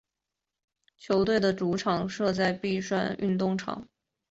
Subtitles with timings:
[0.97, 3.87] 球队的主场设在碧山体育场。